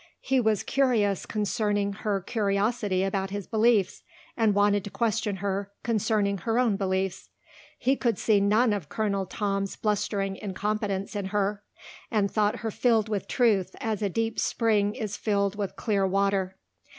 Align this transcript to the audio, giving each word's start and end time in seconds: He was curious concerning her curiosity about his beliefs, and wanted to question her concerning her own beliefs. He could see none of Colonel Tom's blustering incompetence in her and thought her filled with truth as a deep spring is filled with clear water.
He 0.21 0.39
was 0.39 0.63
curious 0.63 1.27
concerning 1.27 1.93
her 1.93 2.21
curiosity 2.21 3.03
about 3.03 3.29
his 3.29 3.45
beliefs, 3.45 4.01
and 4.35 4.55
wanted 4.55 4.83
to 4.85 4.89
question 4.89 5.35
her 5.35 5.71
concerning 5.83 6.39
her 6.39 6.57
own 6.57 6.75
beliefs. 6.75 7.29
He 7.77 7.95
could 7.95 8.17
see 8.17 8.41
none 8.41 8.73
of 8.73 8.89
Colonel 8.89 9.27
Tom's 9.27 9.75
blustering 9.75 10.37
incompetence 10.37 11.15
in 11.15 11.25
her 11.25 11.61
and 12.09 12.31
thought 12.31 12.61
her 12.61 12.71
filled 12.71 13.09
with 13.09 13.27
truth 13.27 13.75
as 13.79 14.01
a 14.01 14.09
deep 14.09 14.39
spring 14.39 14.95
is 14.95 15.17
filled 15.17 15.55
with 15.55 15.75
clear 15.75 16.07
water. 16.07 16.57